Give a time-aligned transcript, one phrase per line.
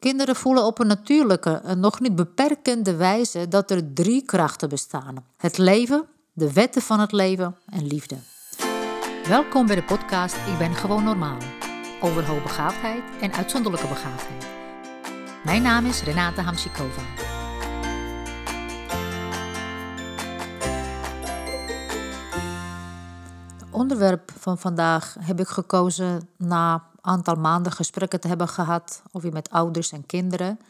[0.00, 5.14] Kinderen voelen op een natuurlijke en nog niet beperkende wijze dat er drie krachten bestaan:
[5.36, 8.16] het leven, de wetten van het leven en liefde.
[9.28, 11.38] Welkom bij de podcast Ik ben gewoon normaal.
[12.00, 14.46] Over hoogbegaafdheid en uitzonderlijke begaafdheid.
[15.44, 17.02] Mijn naam is Renate Hamsikova.
[23.58, 29.22] Het onderwerp van vandaag heb ik gekozen na aantal maanden gesprekken te hebben gehad, of
[29.22, 30.60] weer met ouders en kinderen.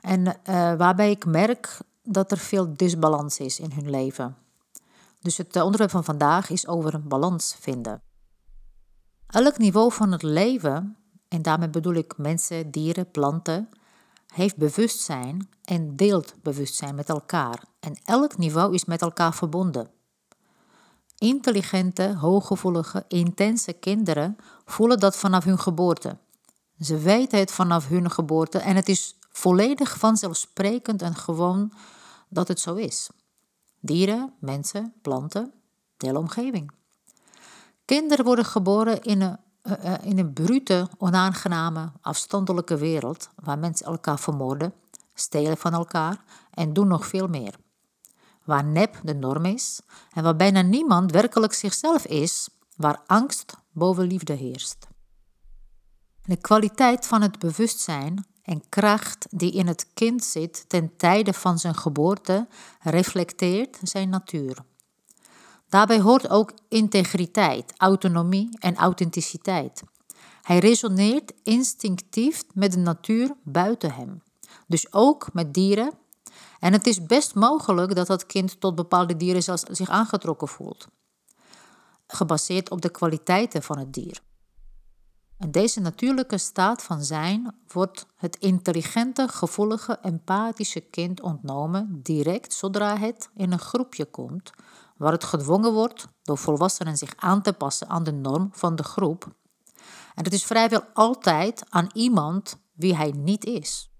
[0.00, 0.34] En uh,
[0.74, 4.36] waarbij ik merk dat er veel disbalans is in hun leven.
[5.20, 8.02] Dus het onderwerp van vandaag is over een balans vinden.
[9.26, 10.96] Elk niveau van het leven,
[11.28, 13.68] en daarmee bedoel ik mensen, dieren, planten,
[14.26, 17.64] heeft bewustzijn en deelt bewustzijn met elkaar.
[17.80, 19.90] En elk niveau is met elkaar verbonden.
[21.18, 26.16] Intelligente, hooggevoelige, intense kinderen voelen dat vanaf hun geboorte.
[26.80, 31.72] Ze weten het vanaf hun geboorte en het is volledig vanzelfsprekend en gewoon
[32.28, 33.10] dat het zo is.
[33.80, 35.52] Dieren, mensen, planten,
[35.96, 36.70] de omgeving.
[37.84, 44.18] Kinderen worden geboren in een, uh, in een brute, onaangename, afstandelijke wereld waar mensen elkaar
[44.18, 44.72] vermoorden,
[45.14, 47.54] stelen van elkaar en doen nog veel meer
[48.46, 49.80] waar nep de norm is
[50.12, 54.86] en waar bijna niemand werkelijk zichzelf is, waar angst boven liefde heerst.
[56.22, 61.58] De kwaliteit van het bewustzijn en kracht die in het kind zit ten tijde van
[61.58, 62.48] zijn geboorte
[62.80, 64.56] reflecteert zijn natuur.
[65.68, 69.82] Daarbij hoort ook integriteit, autonomie en authenticiteit.
[70.42, 74.22] Hij resoneert instinctief met de natuur buiten hem,
[74.66, 75.92] dus ook met dieren
[76.60, 80.88] en het is best mogelijk dat dat kind tot bepaalde dieren zelfs zich aangetrokken voelt,
[82.06, 84.20] gebaseerd op de kwaliteiten van het dier.
[85.38, 92.98] En deze natuurlijke staat van zijn wordt het intelligente, gevoelige, empathische kind ontnomen direct zodra
[92.98, 94.50] het in een groepje komt,
[94.96, 98.82] waar het gedwongen wordt door volwassenen zich aan te passen aan de norm van de
[98.82, 99.34] groep.
[100.14, 103.90] En het is vrijwel altijd aan iemand wie hij niet is.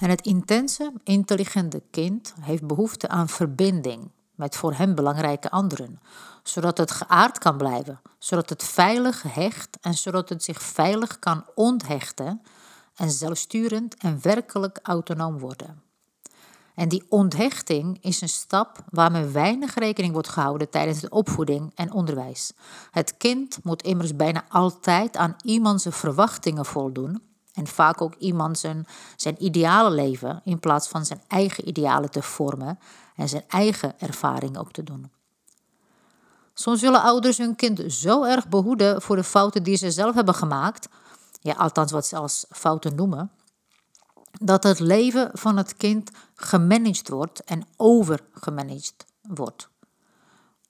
[0.00, 6.00] En het intense, intelligente kind heeft behoefte aan verbinding met voor hem belangrijke anderen,
[6.42, 11.44] zodat het geaard kan blijven, zodat het veilig hecht en zodat het zich veilig kan
[11.54, 12.42] onthechten
[12.94, 15.82] en zelfsturend en werkelijk autonoom worden.
[16.74, 21.92] En die onthechting is een stap waarmee weinig rekening wordt gehouden tijdens de opvoeding en
[21.92, 22.52] onderwijs.
[22.90, 27.29] Het kind moet immers bijna altijd aan iemands verwachtingen voldoen
[27.60, 32.22] en vaak ook iemand zijn, zijn ideale leven in plaats van zijn eigen idealen te
[32.22, 32.78] vormen
[33.16, 35.10] en zijn eigen ervaringen ook te doen.
[36.54, 40.34] Soms willen ouders hun kind zo erg behoeden voor de fouten die ze zelf hebben
[40.34, 40.88] gemaakt,
[41.40, 43.30] ja, althans wat ze als fouten noemen,
[44.40, 49.68] dat het leven van het kind gemanaged wordt en overgemanaged wordt.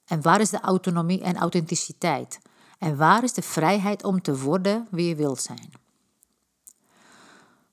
[0.05, 2.41] En waar is de autonomie en authenticiteit?
[2.78, 5.79] En waar is de vrijheid om te worden wie je wilt zijn?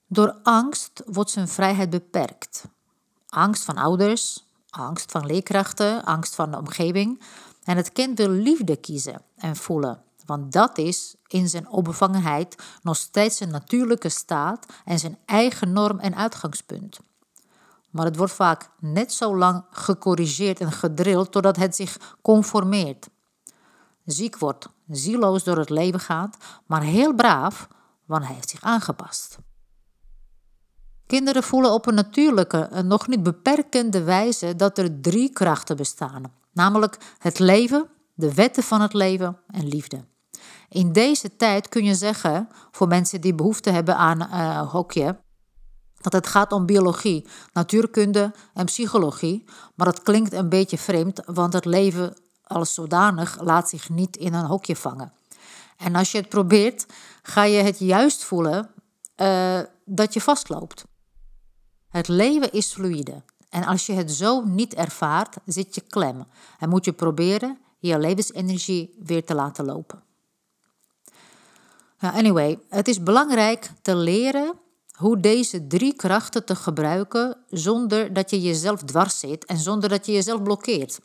[0.10, 2.64] Door angst wordt zijn vrijheid beperkt.
[3.28, 7.22] Angst van ouders, angst van leerkrachten, angst van de omgeving.
[7.64, 12.96] En het kind wil liefde kiezen en voelen, want dat is in zijn onbevangenheid nog
[12.96, 17.00] steeds zijn natuurlijke staat en zijn eigen norm en uitgangspunt.
[17.90, 23.10] Maar het wordt vaak net zo lang gecorrigeerd en gedrild totdat het zich conformeert.
[24.06, 27.68] Ziek wordt, zieloos door het leven gaat, maar heel braaf,
[28.06, 29.38] want hij heeft zich aangepast.
[31.08, 36.24] Kinderen voelen op een natuurlijke en nog niet beperkende wijze dat er drie krachten bestaan,
[36.54, 40.06] namelijk het leven, de wetten van het leven en liefde.
[40.70, 45.20] In deze tijd kun je zeggen, voor mensen die behoefte hebben aan uh, hokje,
[46.02, 49.44] dat het gaat om biologie, natuurkunde en psychologie,
[49.76, 52.14] maar dat klinkt een beetje vreemd, want het leven
[52.44, 55.14] als zodanig laat zich niet in een hokje vangen.
[55.78, 56.86] En als je het probeert,
[57.22, 58.70] ga je het juist voelen
[59.22, 60.84] uh, dat je vastloopt.
[61.98, 63.22] Het leven is fluide.
[63.50, 66.26] En als je het zo niet ervaart, zit je klem
[66.60, 70.04] en moet je proberen je levensenergie weer te laten lopen.
[72.00, 74.54] Nou, anyway, het is belangrijk te leren
[74.92, 80.06] hoe deze drie krachten te gebruiken zonder dat je jezelf dwars zit en zonder dat
[80.06, 81.00] je jezelf blokkeert.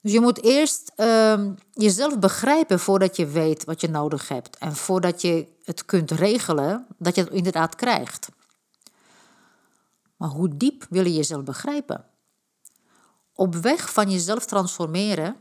[0.00, 4.76] Dus je moet eerst uh, jezelf begrijpen voordat je weet wat je nodig hebt en
[4.76, 8.28] voordat je het kunt regelen dat je het inderdaad krijgt.
[10.20, 12.04] Maar hoe diep wil je jezelf begrijpen?
[13.34, 15.36] Op weg van jezelf transformeren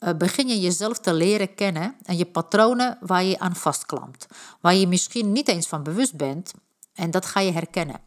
[0.00, 4.26] uh, begin je jezelf te leren kennen en je patronen waar je aan vastklampt,
[4.60, 6.52] waar je misschien niet eens van bewust bent,
[6.92, 8.00] en dat ga je herkennen.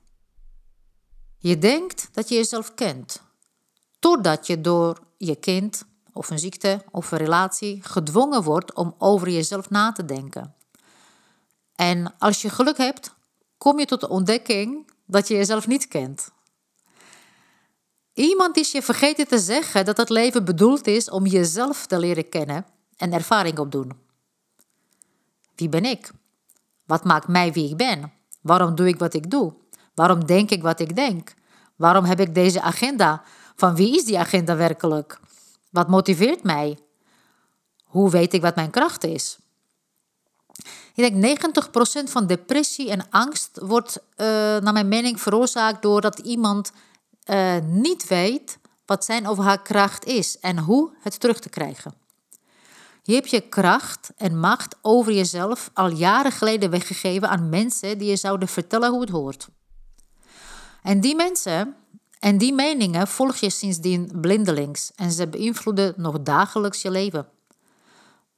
[1.38, 3.22] Je denkt dat je jezelf kent,
[4.00, 9.30] totdat je door je kind of een ziekte of een relatie gedwongen wordt om over
[9.30, 10.56] jezelf na te denken.
[11.76, 13.16] En als je geluk hebt,
[13.58, 16.32] kom je tot de ontdekking dat je jezelf niet kent.
[18.14, 22.30] Iemand is je vergeten te zeggen dat het leven bedoeld is om jezelf te leren
[22.30, 22.66] kennen
[22.98, 23.92] en ervaring opdoen.
[25.56, 26.12] Wie ben ik?
[26.86, 28.12] Wat maakt mij wie ik ben?
[28.42, 29.54] Waarom doe ik wat ik doe?
[29.96, 31.34] Waarom denk ik wat ik denk?
[31.76, 33.24] Waarom heb ik deze agenda?
[33.56, 35.20] Van wie is die agenda werkelijk?
[35.70, 36.78] Wat motiveert mij?
[37.84, 39.40] Hoe weet ik wat mijn kracht is?
[40.96, 41.40] Ik denk
[42.06, 44.26] 90% van depressie en angst wordt, uh,
[44.58, 46.72] naar mijn mening, veroorzaakt doordat iemand
[47.26, 51.94] uh, niet weet wat zijn of haar kracht is en hoe het terug te krijgen.
[53.04, 58.10] Je hebt je kracht en macht over jezelf al jaren geleden weggegeven aan mensen die
[58.10, 59.48] je zouden vertellen hoe het hoort.
[60.84, 61.76] En die mensen
[62.20, 67.28] en die meningen volg je sindsdien blindelings en ze beïnvloeden nog dagelijks je leven.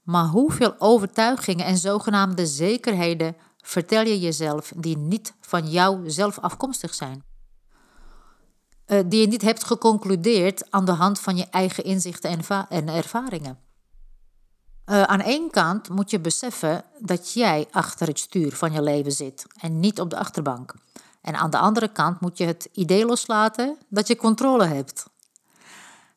[0.03, 6.93] Maar hoeveel overtuigingen en zogenaamde zekerheden vertel je jezelf die niet van jou zelf afkomstig
[6.93, 7.23] zijn?
[8.87, 13.57] Uh, die je niet hebt geconcludeerd aan de hand van je eigen inzichten en, ervaringen.
[14.85, 19.11] Uh, aan één kant moet je beseffen dat jij achter het stuur van je leven
[19.11, 20.73] zit en niet op de achterbank.
[21.21, 25.05] En aan de andere kant moet je het idee loslaten dat je controle hebt.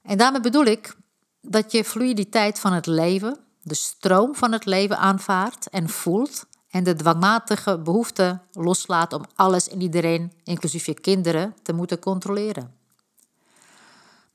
[0.02, 0.96] En daarmee bedoel ik
[1.40, 6.84] dat je fluiditeit van het leven, de stroom van het leven aanvaardt en voelt en
[6.84, 12.74] de dwangmatige behoefte loslaat om alles en iedereen, inclusief je kinderen, te moeten controleren.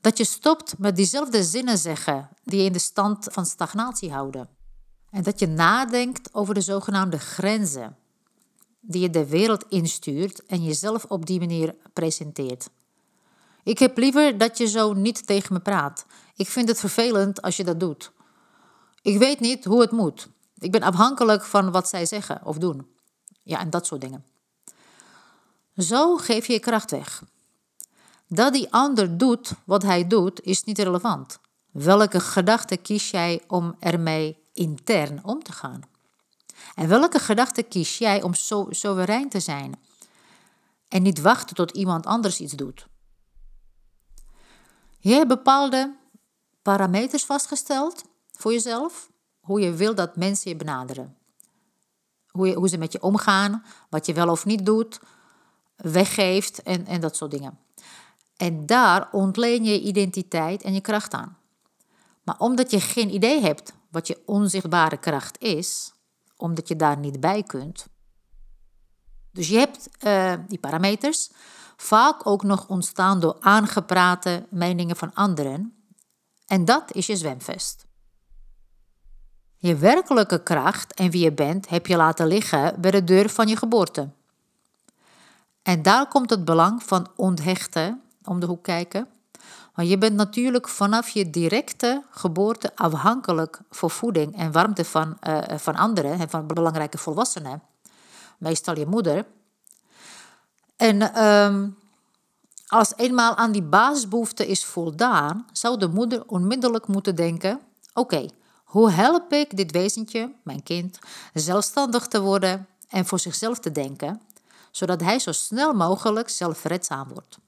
[0.00, 4.48] Dat je stopt met diezelfde zinnen zeggen die je in de stand van stagnatie houden.
[5.10, 7.96] En dat je nadenkt over de zogenaamde grenzen
[8.80, 12.70] die je de wereld instuurt en jezelf op die manier presenteert.
[13.62, 16.06] Ik heb liever dat je zo niet tegen me praat.
[16.36, 18.12] Ik vind het vervelend als je dat doet.
[19.02, 20.28] Ik weet niet hoe het moet.
[20.58, 22.90] Ik ben afhankelijk van wat zij zeggen of doen.
[23.42, 24.24] Ja, en dat soort dingen.
[25.76, 27.22] Zo geef je je kracht weg.
[28.26, 31.38] Dat die ander doet wat hij doet, is niet relevant.
[31.70, 35.80] Welke gedachte kies jij om ermee intern om te gaan?
[36.74, 39.80] En welke gedachte kies jij om so soeverein te zijn
[40.88, 42.86] en niet wachten tot iemand anders iets doet?
[44.98, 45.96] Je hebt bepaalde
[46.62, 48.04] parameters vastgesteld
[48.42, 49.10] voor jezelf,
[49.40, 51.16] hoe je wil dat mensen je benaderen.
[52.26, 55.00] Hoe, je, hoe ze met je omgaan, wat je wel of niet doet,
[55.76, 57.58] weggeeft en, en dat soort dingen.
[58.36, 61.38] En daar ontleen je identiteit en je kracht aan.
[62.22, 65.92] Maar omdat je geen idee hebt wat je onzichtbare kracht is,
[66.36, 67.86] omdat je daar niet bij kunt.
[69.32, 71.30] Dus je hebt uh, die parameters
[71.76, 75.86] vaak ook nog ontstaan door aangeprate meningen van anderen.
[76.46, 77.90] En dat is je zwemvest.
[79.62, 83.48] Je werkelijke kracht en wie je bent heb je laten liggen bij de deur van
[83.48, 84.08] je geboorte.
[85.62, 89.08] En daar komt het belang van onthechten om de hoek kijken
[89.74, 95.38] want je bent natuurlijk vanaf je directe geboorte afhankelijk voor voeding en warmte van, uh,
[95.56, 97.62] van anderen en van belangrijke volwassenen.
[98.38, 99.24] Meestal je moeder.
[100.76, 101.76] En um,
[102.66, 107.60] als eenmaal aan die basisbehoefte is voldaan, zou de moeder onmiddellijk moeten denken:
[107.94, 108.28] oké,
[108.72, 110.98] hoe help ik dit wezentje, mijn kind,
[111.34, 114.20] zelfstandig te worden en voor zichzelf te denken,
[114.70, 117.38] zodat hij zo snel mogelijk zelfredzaam wordt?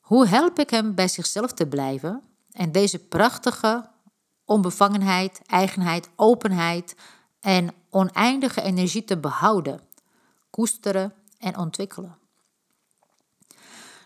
[0.00, 3.88] Hoe help ik hem bij zichzelf te blijven en deze prachtige
[4.44, 6.94] onbevangenheid, eigenheid, openheid
[7.40, 9.80] en oneindige energie te behouden,
[10.50, 12.16] koesteren en ontwikkelen?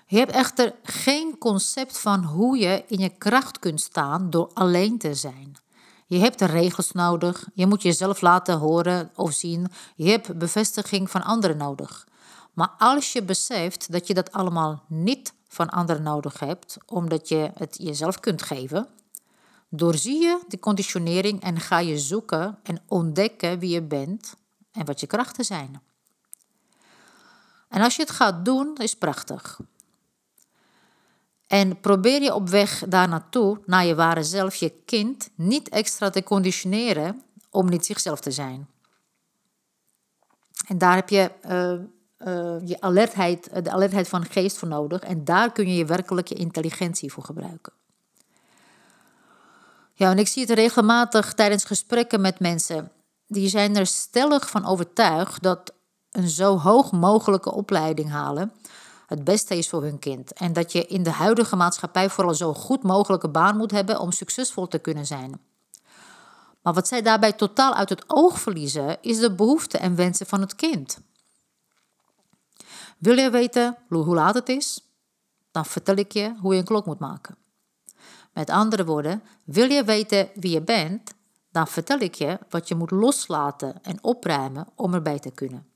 [0.07, 4.99] Je hebt echter geen concept van hoe je in je kracht kunt staan door alleen
[4.99, 5.63] te zijn.
[6.07, 11.23] Je hebt regels nodig, je moet jezelf laten horen of zien, je hebt bevestiging van
[11.23, 12.07] anderen nodig.
[12.53, 17.51] Maar als je beseft dat je dat allemaal niet van anderen nodig hebt, omdat je
[17.55, 18.89] het jezelf kunt geven,
[19.69, 24.35] doorzie je de conditionering en ga je zoeken en ontdekken wie je bent
[24.73, 25.83] en wat je krachten zijn.
[27.69, 29.61] En als je het gaat doen, is prachtig.
[31.47, 36.11] En probeer je op weg daar naartoe, naar je ware zelf, je kind niet extra
[36.11, 38.69] te conditioneren om niet zichzelf te zijn.
[40.67, 41.73] En daar heb je uh,
[42.29, 45.01] uh, je alertheid, de alertheid van geest voor nodig.
[45.01, 47.73] En daar kun je je werkelijke intelligentie voor gebruiken.
[49.95, 52.93] Ja, en ik zie het regelmatig tijdens gesprekken met mensen.
[53.27, 55.73] Die zijn er stellig van overtuigd dat
[56.11, 58.53] een zo hoog mogelijke opleiding halen
[59.15, 60.33] het beste is voor hun kind.
[60.33, 64.13] En dat je in de huidige maatschappij vooral zo goed mogelijke baan moet hebben om
[64.13, 65.41] succesvol te kunnen zijn.
[66.63, 70.41] Maar wat zij daarbij totaal uit het oog verliezen, is de behoeften en wensen van
[70.41, 70.99] het kind.
[72.99, 74.81] Wil je weten hoe laat het is?
[75.51, 77.37] Dan vertel ik je hoe je een klok moet maken.
[78.33, 81.15] Met andere woorden, wil je weten wie je bent?
[81.51, 85.74] Dan vertel ik je wat je moet loslaten en opruimen om erbij te kunnen.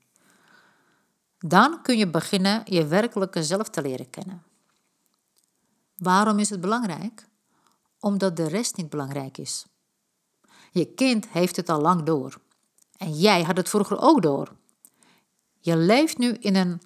[1.39, 4.43] Dan kun je beginnen je werkelijke zelf te leren kennen.
[5.95, 7.27] Waarom is het belangrijk?
[7.99, 9.65] Omdat de rest niet belangrijk is.
[10.71, 12.39] Je kind heeft het al lang door.
[12.97, 14.55] En jij had het vroeger ook door.
[15.59, 16.81] Je leeft nu in een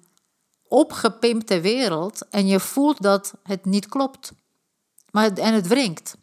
[0.68, 4.32] opgepimpte wereld en je voelt dat het niet klopt.
[5.10, 6.16] Maar en het wringt.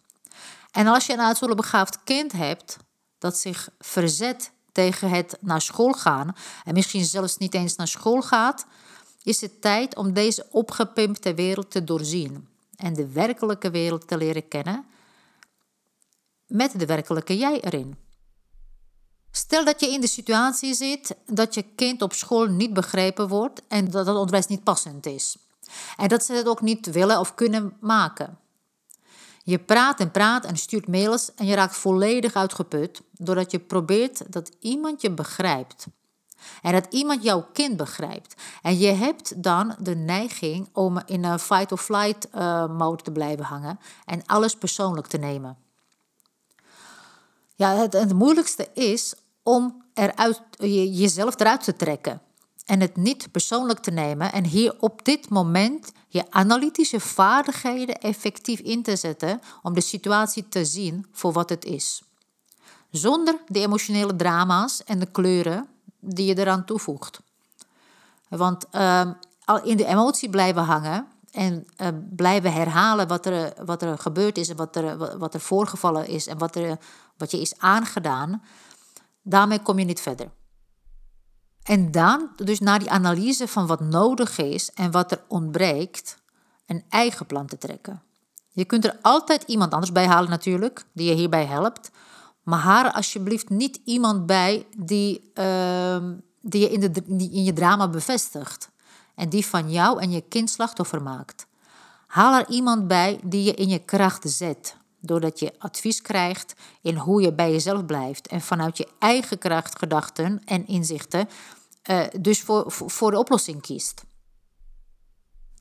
[0.72, 2.78] En als je een uitzonderlijk begaafd kind hebt
[3.18, 8.22] dat zich verzet tegen het naar school gaan en misschien zelfs niet eens naar school
[8.22, 8.66] gaat,
[9.24, 14.48] is het tijd om deze opgepimpte wereld te doorzien en de werkelijke wereld te leren
[14.48, 14.86] kennen
[16.48, 17.96] met de werkelijke jij erin.
[19.32, 23.62] Stel dat je in de situatie zit dat je kind op school niet begrepen wordt
[23.68, 25.38] en dat het onderwijs niet passend is.
[25.98, 28.40] En dat ze het ook niet willen of kunnen maken.
[29.44, 34.32] Je praat en praat en stuurt mails en je raakt volledig uitgeput doordat je probeert
[34.32, 35.88] dat iemand je begrijpt.
[36.62, 38.42] En dat iemand jouw kind begrijpt.
[38.62, 43.80] En je hebt dan de neiging om in een fight-or-flight uh, mode te blijven hangen
[44.06, 45.58] en alles persoonlijk te nemen.
[47.56, 50.42] Ja, het, het moeilijkste is om eruit,
[50.92, 52.22] jezelf eruit te trekken
[52.72, 58.60] en het niet persoonlijk te nemen en hier op dit moment je analytische vaardigheden effectief
[58.60, 62.04] in te zetten om de situatie te zien voor wat het is.
[62.92, 65.68] Zonder de emotionele drama's en de kleuren
[66.00, 67.22] die je eraan toevoegt.
[68.28, 69.12] Want uh,
[69.46, 74.38] al in de emotie blijven hangen en uh, blijven herhalen wat er, wat er gebeurd
[74.38, 76.78] is en wat er, wat er voorgevallen is en wat, er,
[77.18, 78.44] wat je is aangedaan,
[79.22, 80.32] daarmee kom je niet verder.
[81.64, 86.18] En dan, dus na die analyse van wat nodig is en wat er ontbreekt,
[86.66, 88.02] een eigen plan te trekken.
[88.52, 91.92] Je kunt er altijd iemand anders bij halen natuurlijk, die je hierbij helpt.
[92.44, 95.98] Maar haar alsjeblieft niet iemand bij die, uh,
[96.42, 98.70] die je in, de, in je drama bevestigt.
[99.16, 101.48] En die van jou en je kind slachtoffer maakt.
[102.08, 104.76] Haal er iemand bij die je in je kracht zet.
[105.02, 108.28] Doordat je advies krijgt in hoe je bij jezelf blijft.
[108.28, 111.30] En vanuit je eigen kracht, gedachten en inzichten.
[111.90, 114.04] Uh, dus voor, voor de oplossing kiest.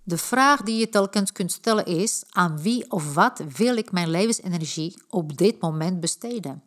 [0.03, 4.11] De vraag die je telkens kunt stellen is: aan wie of wat wil ik mijn
[4.11, 6.63] levensenergie op dit moment besteden?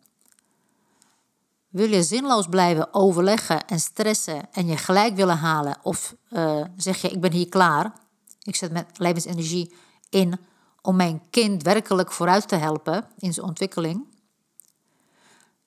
[1.70, 5.78] Wil je zinloos blijven overleggen en stressen en je gelijk willen halen?
[5.82, 7.94] Of uh, zeg je: Ik ben hier klaar,
[8.42, 9.74] ik zet mijn levensenergie
[10.10, 10.40] in
[10.86, 14.06] om mijn kind werkelijk vooruit te helpen in zijn ontwikkeling?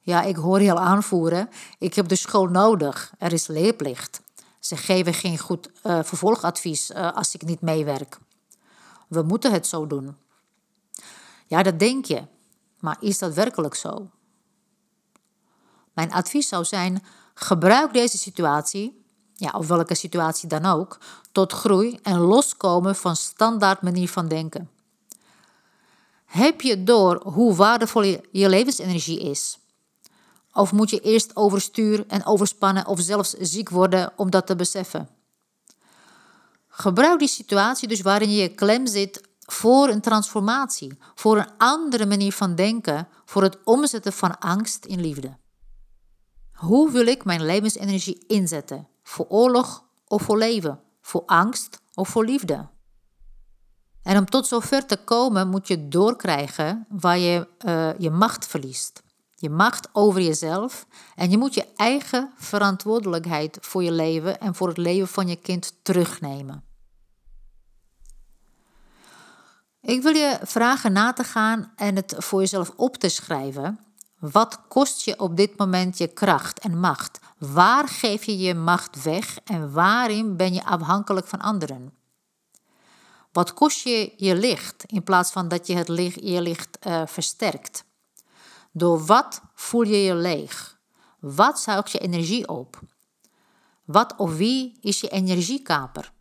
[0.01, 1.49] Ja, ik hoor je al aanvoeren.
[1.79, 3.13] Ik heb de school nodig.
[3.19, 4.21] Er is leerplicht.
[4.61, 8.19] Ze geven geen goed uh, vervolgadvies uh, als ik niet meewerk.
[9.09, 10.17] We moeten het zo doen.
[11.47, 12.23] Ja, dat denk je.
[12.81, 14.11] Maar is dat werkelijk zo?
[15.93, 17.05] Mijn advies zou zijn:
[17.35, 19.05] gebruik deze situatie,
[19.35, 20.99] ja, of welke situatie dan ook,
[21.33, 24.71] tot groei en loskomen van standaard manier van denken.
[26.27, 29.59] Heb je door hoe waardevol je levensenergie is?
[30.53, 35.09] Of moet je eerst overstuur en overspannen of zelfs ziek worden om dat te beseffen?
[36.69, 42.33] Gebruik die situatie dus waarin je klem zit voor een transformatie, voor een andere manier
[42.33, 45.37] van denken, voor het omzetten van angst in liefde.
[46.53, 48.89] Hoe wil ik mijn levensenergie inzetten?
[49.03, 50.81] Voor oorlog of voor leven?
[51.01, 52.69] Voor angst of voor liefde?
[54.07, 59.05] En om tot zover te komen moet je doorkrijgen waar je uh, je macht verliest
[59.39, 64.69] je macht over jezelf en je moet je eigen verantwoordelijkheid voor je leven en voor
[64.69, 66.65] het leven van je kind terugnemen.
[69.81, 73.81] Ik wil je vragen na te gaan en het voor jezelf op te schrijven.
[74.19, 77.19] Wat kost je op dit moment je kracht en macht?
[77.39, 81.93] Waar geef je je macht weg en waarin ben je afhankelijk van anderen?
[83.37, 87.03] Wat kost je je licht in plaats van dat je het licht, je licht uh,
[87.07, 87.85] versterkt?
[88.73, 90.79] Door wat voel je je leeg?
[91.21, 92.81] Wat zuigt je energie op?
[93.85, 96.13] Wat of wie is je energiekaper?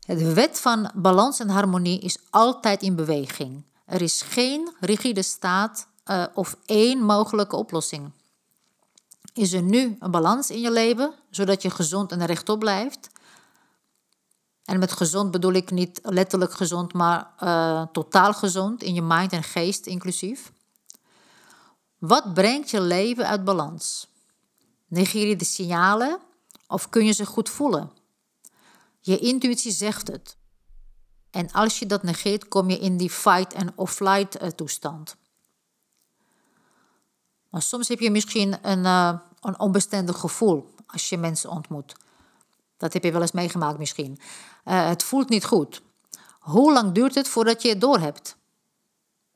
[0.00, 3.64] De wet van balans en harmonie is altijd in beweging.
[3.86, 8.12] Er is geen rigide staat uh, of één mogelijke oplossing.
[9.32, 13.10] Is er nu een balans in je leven, zodat je gezond en rechtop blijft?
[14.64, 19.32] En met gezond bedoel ik niet letterlijk gezond, maar uh, totaal gezond in je mind
[19.32, 20.52] en geest inclusief.
[21.98, 24.08] Wat brengt je leven uit balans?
[24.86, 26.20] Negeer je de signalen
[26.66, 27.90] of kun je ze goed voelen?
[29.00, 30.36] Je intuïtie zegt het.
[31.30, 35.16] En als je dat negeert, kom je in die fight- en of-flight eh, toestand.
[37.50, 41.96] Maar soms heb je misschien een, uh, een onbestendig gevoel als je mensen ontmoet.
[42.76, 44.18] Dat heb je wel eens meegemaakt misschien.
[44.64, 45.82] Uh, het voelt niet goed.
[46.38, 48.36] Hoe lang duurt het voordat je het doorhebt?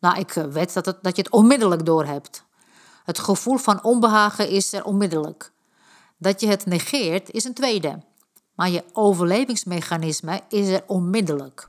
[0.01, 2.45] Nou, ik weet dat, het, dat je het onmiddellijk doorhebt.
[3.05, 5.53] Het gevoel van onbehagen is er onmiddellijk.
[6.19, 8.03] Dat je het negeert is een tweede.
[8.55, 11.69] Maar je overlevingsmechanisme is er onmiddellijk.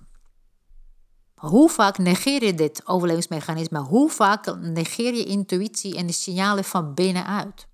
[1.35, 3.79] Hoe vaak negeer je dit overlevingsmechanisme?
[3.79, 7.67] Hoe vaak negeer je intuïtie en de signalen van binnenuit?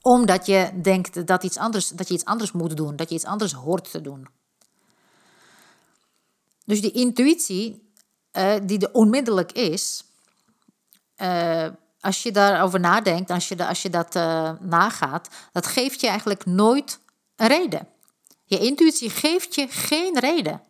[0.00, 3.24] Omdat je denkt dat, iets anders, dat je iets anders moet doen, dat je iets
[3.24, 4.28] anders hoort te doen.
[6.68, 7.92] Dus die intuïtie,
[8.32, 10.04] uh, die er onmiddellijk is,
[11.16, 11.66] uh,
[12.00, 16.46] als je daarover nadenkt, als je, als je dat uh, nagaat, dat geeft je eigenlijk
[16.46, 17.00] nooit
[17.36, 17.88] een reden.
[18.44, 20.62] Je intuïtie geeft je geen reden.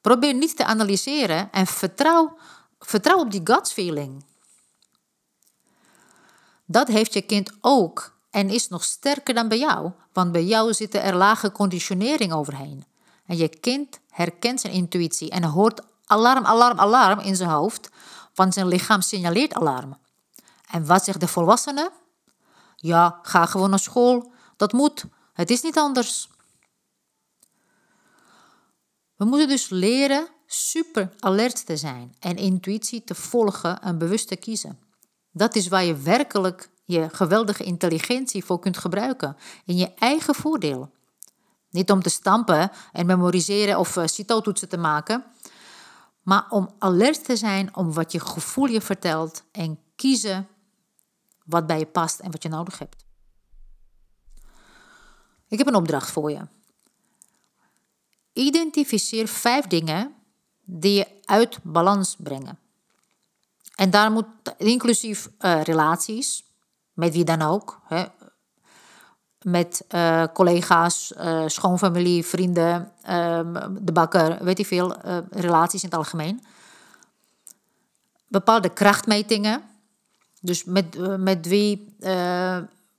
[0.00, 2.36] Probeer niet te analyseren en vertrouw,
[2.78, 4.24] vertrouw op die gut feeling.
[6.64, 10.74] Dat heeft je kind ook en is nog sterker dan bij jou, want bij jou
[10.74, 12.84] zit er lage conditionering overheen.
[13.26, 17.88] En je kind herkent zijn intuïtie en hoort alarm, alarm, alarm in zijn hoofd,
[18.34, 19.98] want zijn lichaam signaleert alarm.
[20.70, 21.90] En wat zegt de volwassene?
[22.76, 24.32] Ja, ga gewoon naar school.
[24.56, 25.04] Dat moet.
[25.32, 26.28] Het is niet anders.
[29.16, 34.36] We moeten dus leren super alert te zijn en intuïtie te volgen en bewust te
[34.36, 34.78] kiezen.
[35.32, 40.90] Dat is waar je werkelijk je geweldige intelligentie voor kunt gebruiken in je eigen voordeel.
[41.74, 45.24] Niet om te stampen en memoriseren of uh, cito-toetsen te maken,
[46.22, 50.48] maar om alert te zijn om wat je gevoel je vertelt en kiezen
[51.44, 53.04] wat bij je past en wat je nodig hebt.
[55.48, 56.46] Ik heb een opdracht voor je.
[58.32, 60.14] Identificeer vijf dingen
[60.64, 62.58] die je uit balans brengen.
[63.74, 66.44] En daar moet inclusief uh, relaties,
[66.92, 68.04] met wie dan ook, hè,
[69.44, 74.94] met uh, collega's, uh, schoonfamilie, vrienden, ehm, de bakker, weet je veel,
[75.30, 76.44] relaties in het algemeen.
[78.28, 79.62] Bepaalde krachtmetingen,
[80.40, 81.96] dus met, met wie,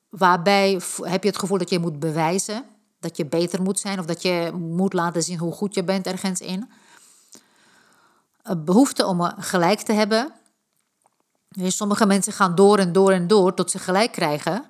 [0.09, 2.65] waarbij heb je het gevoel dat je moet bewijzen
[3.05, 6.07] dat je beter moet zijn of dat je moet laten zien hoe goed je bent
[6.07, 6.69] ergens in.
[8.57, 10.33] Behoefte om gelijk te hebben.
[11.49, 14.65] Sommige mensen gaan door en door en door tot ze gelijk krijgen.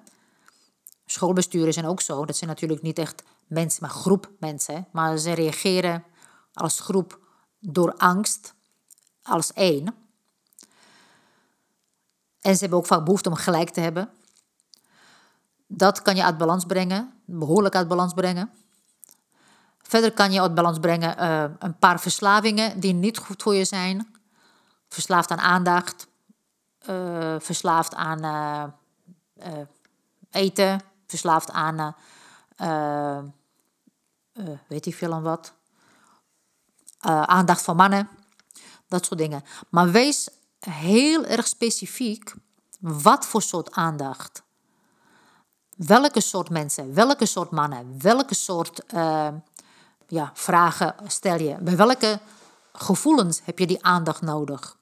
[1.15, 2.25] Schoolbesturen zijn ook zo.
[2.25, 4.88] Dat zijn natuurlijk niet echt mensen, maar groep mensen.
[4.91, 6.04] Maar ze reageren
[6.54, 7.19] als groep
[7.60, 8.54] door angst,
[9.23, 9.95] als één.
[12.41, 14.10] En ze hebben ook vaak behoefte om gelijk te hebben.
[15.67, 18.51] Dat kan je uit balans brengen, behoorlijk uit balans brengen.
[19.82, 23.65] Verder kan je uit balans brengen uh, een paar verslavingen die niet goed voor je
[23.65, 24.15] zijn.
[24.89, 26.08] Verslaafd aan aandacht,
[26.89, 29.60] uh, verslaafd aan uh,
[30.32, 30.82] eten,
[31.19, 31.95] verslaafd aan,
[34.67, 35.54] weet ik veel aan wat,
[36.99, 38.10] aandacht van mannen,
[38.88, 39.43] dat soort dingen.
[39.69, 42.34] Maar wees heel erg specifiek
[42.80, 44.43] wat voor soort aandacht
[45.75, 48.82] welke soort mensen, welke soort mannen, welke soort
[50.08, 51.58] ja, vragen stel je?
[51.60, 52.19] Bij welke
[52.73, 54.78] gevoelens heb je die aandacht nodig?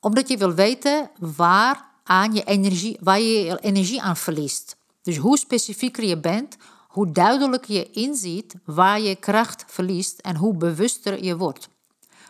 [0.00, 4.76] Omdat je wil weten waar, aan je energie, waar je energie aan verliest.
[5.06, 6.56] Dus hoe specifieker je bent,
[6.88, 11.68] hoe duidelijker je inziet waar je kracht verliest en hoe bewuster je wordt.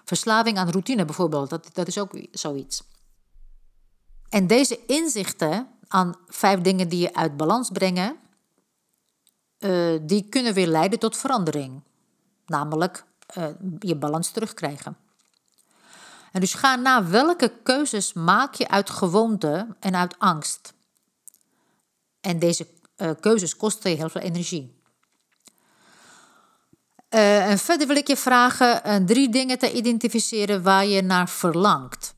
[0.04, 2.82] Verslaving aan routine bijvoorbeeld, dat, dat is ook zoiets.
[4.28, 8.16] En deze inzichten aan vijf dingen die je uit balans brengen,
[9.58, 11.82] uh, die kunnen weer leiden tot verandering.
[12.46, 13.04] Namelijk
[13.38, 13.46] uh,
[13.78, 14.96] je balans terugkrijgen.
[16.32, 20.74] En dus ga na welke keuzes maak je uit gewoonte en uit angst.
[22.26, 24.74] En deze uh, keuzes kosten je heel veel energie.
[27.08, 32.14] en verder wil ik je vragen drie dingen te identificeren waar je naar verlangt.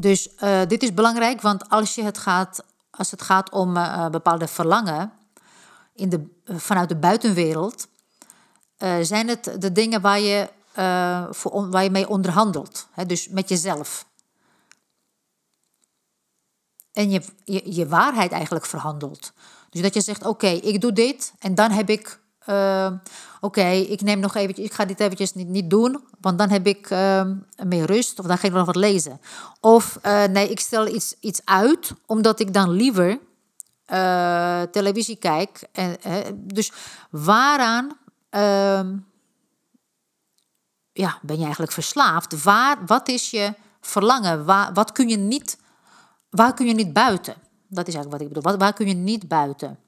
[0.00, 4.08] Dus uh, dit is belangrijk, want als, je het, gaat, als het gaat om uh,
[4.08, 5.12] bepaalde verlangen
[5.94, 7.88] in de, vanuit de buitenwereld,
[8.78, 10.48] uh, zijn het de dingen waar je
[11.30, 12.86] voor, waar je mee onderhandelt.
[12.90, 14.06] Hè, dus met jezelf.
[17.00, 19.32] En je, je, je waarheid eigenlijk verhandelt.
[19.70, 22.18] Dus dat je zegt, oké, ik doe dit en dan heb ik...
[22.46, 22.92] Uh,
[23.40, 26.66] oké, ik neem nog eventjes, ik ga dit eventjes niet, niet doen, want dan heb
[26.66, 27.22] ik uh,
[27.64, 29.20] meer rust of dan ga ik nog wat lezen.
[29.60, 33.18] Of uh, nee, ik stel iets, iets uit, omdat ik dan liever
[34.70, 35.68] televisie kijk.
[35.72, 35.96] En,
[36.34, 36.72] dus
[37.10, 37.96] waaraan
[38.30, 38.96] ehm,
[40.92, 42.42] ja, ben je eigenlijk verslaafd?
[42.42, 44.44] Waar, wat is je verlangen?
[44.44, 45.58] Waar, wat kun je niet,
[46.30, 47.34] waar kun je niet buiten?
[47.68, 48.58] Dat is eigenlijk wat ik bedoel.
[48.58, 49.78] Waar, kun je niet buiten?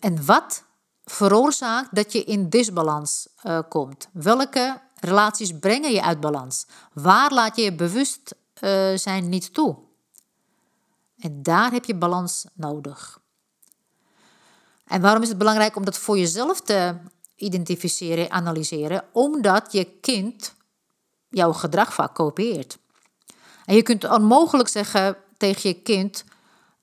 [0.00, 0.64] En wat
[1.04, 4.08] veroorzaakt dat je in disbalans uh, komt?
[4.12, 6.66] Welke relaties brengen je uit balans?
[6.92, 9.76] Waar laat je je bewust uh, zijn niet toe?
[11.18, 13.20] En daar heb je balans nodig.
[14.86, 16.96] En waarom is het belangrijk om dat voor jezelf te
[17.34, 19.04] identificeren, analyseren?
[19.12, 20.54] Omdat je kind
[21.28, 22.78] jouw gedrag vaak kopieert.
[23.66, 26.24] En je kunt onmogelijk zeggen tegen je kind: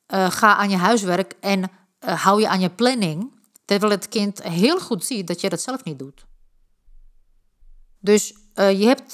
[0.07, 3.31] uh, ga aan je huiswerk en uh, hou je aan je planning,
[3.65, 6.25] terwijl het kind heel goed ziet dat je dat zelf niet doet.
[7.99, 9.13] Dus uh, je hebt,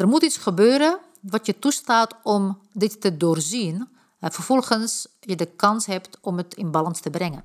[0.00, 5.46] er moet iets gebeuren wat je toestaat om dit te doorzien en vervolgens je de
[5.46, 7.44] kans hebt om het in balans te brengen.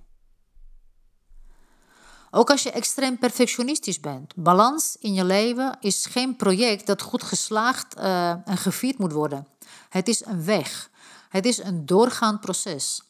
[2.31, 7.23] Ook als je extreem perfectionistisch bent, balans in je leven is geen project dat goed
[7.23, 9.47] geslaagd uh, en gevierd moet worden.
[9.89, 10.89] Het is een weg.
[11.29, 13.01] Het is een doorgaand proces.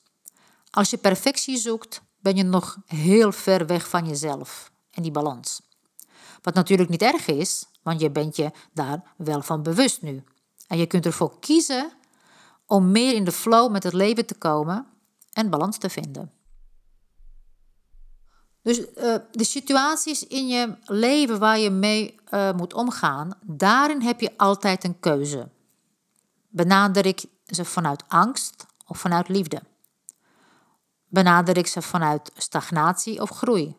[0.70, 5.62] Als je perfectie zoekt, ben je nog heel ver weg van jezelf en die balans.
[6.42, 10.24] Wat natuurlijk niet erg is, want je bent je daar wel van bewust nu.
[10.68, 11.92] En je kunt ervoor kiezen
[12.66, 14.88] om meer in de flow met het leven te komen
[15.34, 16.32] en balans te vinden.
[18.68, 24.20] Dus uh, de situaties in je leven waar je mee uh, moet omgaan, daarin heb
[24.20, 25.50] je altijd een keuze.
[26.48, 29.62] Benader ik ze vanuit angst of vanuit liefde?
[31.08, 33.76] Benader ik ze vanuit stagnatie of groei?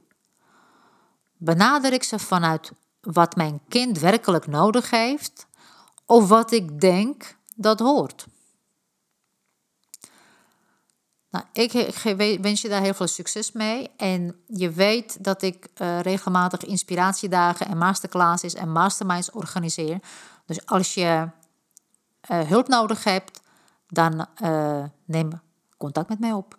[1.37, 5.47] Benader ik ze vanuit wat mijn kind werkelijk nodig heeft
[6.07, 8.27] of wat ik denk dat hoort?
[11.39, 13.91] Nou, ik, wens je daar heel veel succes mee.
[13.97, 19.99] En je weet dat ik uh, regelmatig inspiratiedagen en masterclasses en masterminds organiseer.
[20.47, 21.29] Dus als je
[22.31, 23.41] uh, hulp nodig hebt,
[23.89, 25.41] dan uh, neem
[25.77, 26.59] contact met mij op.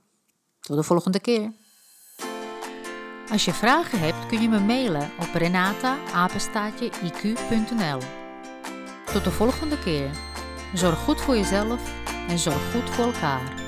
[0.59, 1.51] Tot de volgende keer.
[3.31, 5.99] Als je vragen hebt, kun je me mailen op renata-iq.nl.
[9.13, 10.09] Tot de volgende keer.
[10.73, 11.91] Zorg goed voor jezelf
[12.27, 13.58] en zorg goed voor elkaar.